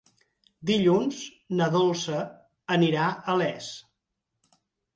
[0.69, 1.19] Dilluns
[1.59, 2.23] na Dolça
[2.79, 3.71] anirà a Les.